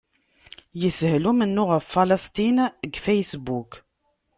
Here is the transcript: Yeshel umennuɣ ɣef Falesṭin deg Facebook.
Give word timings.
Yeshel 0.81 1.23
umennuɣ 1.31 1.69
ɣef 1.71 1.85
Falesṭin 1.93 2.57
deg 2.81 2.93
Facebook. 3.05 3.71